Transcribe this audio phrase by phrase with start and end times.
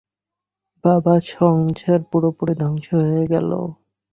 [0.83, 3.49] বাবার সংসার পুরোপুরি ধ্বংস হয়ে গেল।